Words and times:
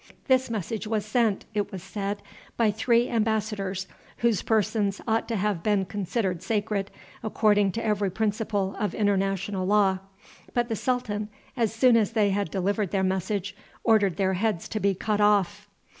This 0.25 0.49
message 0.49 0.87
was 0.87 1.05
sent, 1.05 1.45
it 1.53 1.71
was 1.71 1.83
said, 1.83 2.23
by 2.57 2.71
three 2.71 3.07
embassadors, 3.07 3.85
whose 4.17 4.41
persons 4.41 4.99
ought 5.07 5.27
to 5.27 5.35
have 5.35 5.61
been 5.61 5.85
considered 5.85 6.41
sacred, 6.41 6.89
according 7.23 7.71
to 7.73 7.85
every 7.85 8.09
principle 8.09 8.75
of 8.79 8.95
international 8.95 9.67
law. 9.67 9.99
But 10.55 10.69
the 10.69 10.75
sultan, 10.75 11.29
as 11.55 11.71
soon 11.71 11.95
as 11.95 12.13
they 12.13 12.31
had 12.31 12.49
delivered 12.49 12.89
their 12.89 13.03
message, 13.03 13.55
ordered 13.83 14.17
their 14.17 14.33
heads 14.33 14.67
to 14.69 14.79
be 14.79 14.95
cut 14.95 15.21
off. 15.21 15.69